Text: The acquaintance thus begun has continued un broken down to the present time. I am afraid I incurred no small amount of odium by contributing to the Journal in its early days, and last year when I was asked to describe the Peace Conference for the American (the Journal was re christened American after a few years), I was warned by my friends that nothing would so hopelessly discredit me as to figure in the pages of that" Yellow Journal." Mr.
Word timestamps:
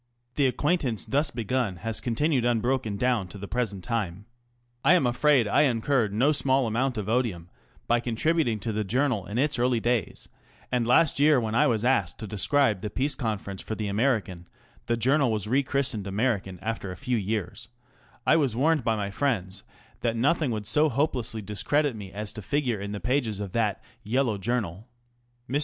The 0.33 0.47
acquaintance 0.47 1.05
thus 1.05 1.29
begun 1.29 1.75
has 1.75 2.01
continued 2.01 2.43
un 2.43 2.59
broken 2.59 2.97
down 2.97 3.27
to 3.27 3.37
the 3.37 3.47
present 3.47 3.83
time. 3.83 4.25
I 4.83 4.95
am 4.95 5.05
afraid 5.05 5.47
I 5.47 5.61
incurred 5.61 6.11
no 6.11 6.31
small 6.31 6.65
amount 6.65 6.97
of 6.97 7.07
odium 7.07 7.51
by 7.85 7.99
contributing 7.99 8.59
to 8.61 8.71
the 8.71 8.83
Journal 8.83 9.27
in 9.27 9.37
its 9.37 9.59
early 9.59 9.79
days, 9.79 10.27
and 10.71 10.87
last 10.87 11.19
year 11.19 11.39
when 11.39 11.53
I 11.53 11.67
was 11.67 11.85
asked 11.85 12.17
to 12.17 12.25
describe 12.25 12.81
the 12.81 12.89
Peace 12.89 13.13
Conference 13.13 13.61
for 13.61 13.75
the 13.75 13.89
American 13.89 14.47
(the 14.87 14.97
Journal 14.97 15.31
was 15.31 15.45
re 15.47 15.61
christened 15.61 16.07
American 16.07 16.57
after 16.63 16.91
a 16.91 16.97
few 16.97 17.15
years), 17.17 17.69
I 18.25 18.37
was 18.37 18.55
warned 18.55 18.83
by 18.83 18.95
my 18.95 19.11
friends 19.11 19.61
that 19.99 20.15
nothing 20.15 20.49
would 20.49 20.65
so 20.65 20.89
hopelessly 20.89 21.43
discredit 21.43 21.95
me 21.95 22.11
as 22.11 22.33
to 22.33 22.41
figure 22.41 22.81
in 22.81 22.91
the 22.91 22.99
pages 22.99 23.39
of 23.39 23.51
that" 23.51 23.83
Yellow 24.03 24.39
Journal." 24.39 24.87
Mr. 25.47 25.59